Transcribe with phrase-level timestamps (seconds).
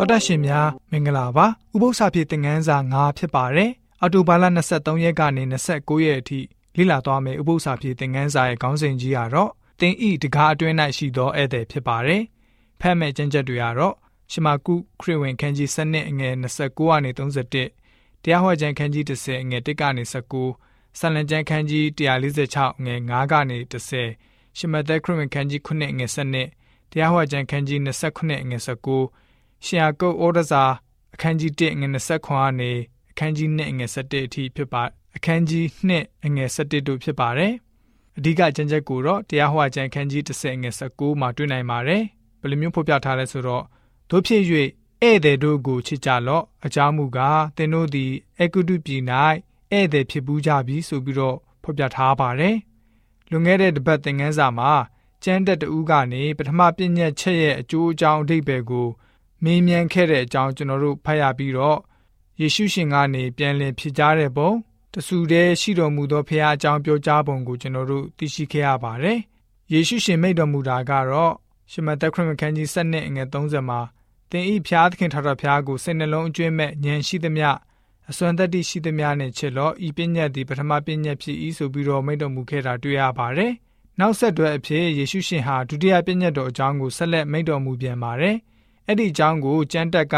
[0.00, 3.70] တော်တတ်ရှင်များမင်္ဂလာပါဥပု္ပ္ပစာဖြစ်တဲ့ငန်းစာ9ဖြစ်ပါတယ်
[4.00, 6.40] အော်တိုဘာလ23ရက်ကနေ29ရက်အထိ
[6.76, 9.50] လေ့လာသွားမယ်ဥပု္ပ္ပစာဖြစ်တဲ့ငန်းစာရဲ့ခေါင်းစဉ်ကြီးကတော့
[9.80, 12.22] တင်ဤတကားအတွင်း၌ရှိသောဧည့်သည်ဖြစ်ပါတယ်
[12.80, 13.94] ဖတ်မဲ့ကျမ်းချက်တွေကတော့
[14.32, 29.29] ရှမာကုခရစ်ဝင်ခန်းကြီး7နှစ်အငယ်29ကနေ31တရားဟောကျမ်းခန်းကြီး30အငယ်1ကနေ19ဆန်လန်ကျမ်းခန်းကြီး146အငယ်9ကနေ30ရှမသက်ခရစ်ဝင်ခန်းကြီး9အငယ်7တရားဟောကျမ်းခန်းကြီး29အငယ်19
[29.64, 30.64] ရှင်ယာကုတ်ဩဒစာ
[31.14, 32.72] အခန်းကြီး1အငယ်20ခွန်ကနေ
[33.10, 34.82] အခန်းကြီး2အငယ်17အထိဖြစ်ပါ
[35.16, 37.52] အခန်းကြီး2အငယ်17တို့ဖြစ်ပါတယ်
[38.18, 42.02] အဓိကကျမ်းချက်ကိုတော့တရားဟောကျမ်းခန်းကြီး30အငယ်19မှာတွေ့နိုင်ပါတယ်
[42.40, 43.64] ဘယ်လိုမျိုးဖော်ပြထားလဲဆိုတော့
[44.10, 49.02] တို့ဖြစ်၍ဧည့်သည်တို့ကိုချစ်ကြလော့အကြောင်းမူကားသင်တို့သည်အကုတုပြည်၌
[49.72, 52.56] ဧည့်သည်ဖြစ်ပူးကြပြီဆိုပြီးတော့ဖော်ပြထားပါတယ်
[53.30, 54.72] လွန်ခဲ့တဲ့တပတ်သင်ခန်းစာမှာ
[55.24, 58.88] ကျမ်းတက်တူကနေပထမပြည့်ညက်ချက်ရဲ့အကျိုးအကြောင်းအဓိပ္ပာယ်ကို
[59.44, 61.78] မေးမြန်းခဲ့တဲ့အကြောင်းကျွန်တော်တို့ဖတ်ရပြီးတော့
[62.40, 64.50] ယေရှုရှင်ကနေပြန်လည်ဖြစ်ကြားတဲ့ပုံ
[64.92, 69.18] တဆူတည်းရှိတော်မူသောဖခင်အကြောင်းပြောကြားပုံကိုကျွန်တော်တို့သိရှိခဲ့ရပါတယ်။
[69.72, 71.32] ယေရှုရှင်မိတ်တော်မူတာကတော့
[71.70, 73.80] ရှမသက်ခရစ်ခန်းကြီး7နှစ်အငယ်30မှာ
[74.30, 77.48] သင်ဤဖျားသခင်ထာဝရဘုရားကိုစိတ်နှလုံးအကျွမ်းမဲ့ဉာဏ်ရှိသမျှ
[78.10, 83.52] အစွမ်းတတ္တိရှိသမျှနဲ့ချစ်လို့ဤပညာသည်ပထမပညာဖြစ်၏ဆိုပြီးတော့မိတ်တော်မူခဲ့တာတွေ့ရပါတယ်။
[84.00, 88.36] နောက်ဆက်တွဲအဖြစ်ယေရှုရှင်ဟာဒုတိယပြည့်ညတ်တော်အကြောင်းကိုဆက်လက်မိန့်တော်မူပြန်ပါတယ်။
[88.90, 90.16] အဲ့ဒီအကြောင်းကိုကျမ်းတက်က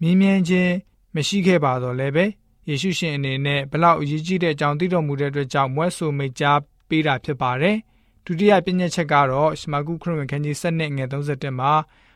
[0.00, 0.72] မြင်းမြန်းခြင်း
[1.14, 2.24] မရှိခဲ့ပါတော့လည်းပဲ
[2.68, 6.58] ယေရှုရှင်အနေနဲ့ဘလောက်အရေးကြီးတဲ့အကြောင်းသိတော်မူတဲ့အတွက်ကြောင့်မွဲဆိုမိတ်ကြား
[6.88, 7.76] ပေးတာဖြစ်ပါတယ်။
[8.24, 11.72] ဒုတိယပြည့်ညတ်ချက်ကတော့ရှမာကုခရစ်ဝင်ခန်းကြီး7နှစ်ငယ်31မှာ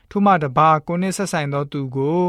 [0.09, 2.21] ထို့မှတပါကိုနှစ်ဆက်ဆိုင်သောသူကို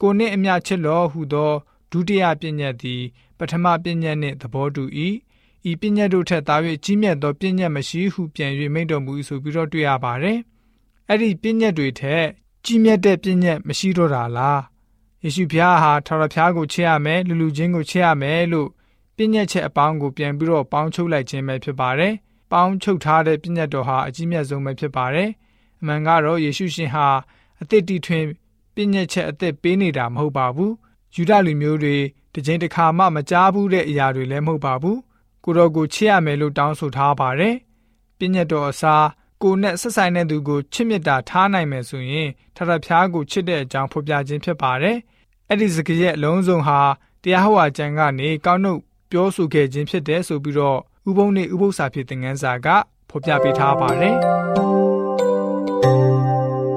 [0.00, 1.52] ကိုနှစ်အမြချစ်တော်ဟူသော
[1.92, 3.02] ဒုတိယပြည့်ညတ်သည်
[3.38, 4.84] ပထမပြည့်ညတ်နှင့်သဘောတူ၏
[5.70, 10.38] ဤပညာတို့ထက်သာ၍ကြီးမြတ်သောပညာမရှိဟုပြန်၍မိန့်တော်မူဆိုပြီးတော့တွေ့ရပါတယ်။
[11.08, 12.24] အဲ့ဒီပညာတွေထက်
[12.70, 14.60] ကြီးမြတ်တဲ့ပညာမရှိတော့တာလား။
[15.24, 18.68] ယေရှုဖျားဟာထာဝရဖျားကိုချစ်ရမယ်လူလူချင်းကိုချစ်ရမယ်လို့
[19.16, 22.12] ပညာချက်အပေါင်းကိုပြန်ပြီးတော့ပေါင်းချုပ်လိုက်ခြင်းပဲဖြစ်ပါတယ်။
[22.52, 25.28] ပေါင်းချုပ်ထားတဲ့ပညာတော်ဟာအကြီးမြတ်ဆုံးပဲဖြစ်ပါတယ်။
[25.80, 27.06] အမှန်ကတော့ယေရှုရှင်ဟာ
[27.62, 28.24] အသက်တီထွင်
[28.74, 30.72] ပညာချက်အသက်ပေးနေတာမဟုတ်ပါဘူး။
[31.14, 31.96] ယူဒလူမျိုးတွေ
[32.32, 34.98] တစ်ချိန်တစ်ခါမှမကြားဘူးတဲ့အရာတွေလည်းမဟုတ်ပါဘူး
[35.44, 37.54] ကိုတော်ကိုချစ်ရမယ်လို့တောင်းဆိုထားပါတယ်။
[38.18, 39.04] ပြည့်ညတ်တော်အစား
[39.42, 44.96] ကိုနဲ့ဆက်ဆိုင်တဲ့သူကိုချစ်မြတ်တာထားနိုင်မယ်ဆိုရင်ထထဖျားကိုချစ်တဲ့အကြောင်းဖော်ပြခြင်းဖြစ်ပါတယ်။
[45.48, 46.80] အဲ့ဒီစကားရဲ့အလုံးစုံဟာ
[47.22, 50.78] တရားဟောကျမ်းကနေကောက်နှုတ်ပြောဆိုခဲ့ခြင်းဖြစ်တယ်ဆိုပြီးတော့
[51.08, 52.68] ဥပုံနဲ့ဥပု္ပ္ပစာဖြစ်တဲ့ငန်းစာက
[53.10, 54.16] ဖော်ပြပေးထားပါတယ်။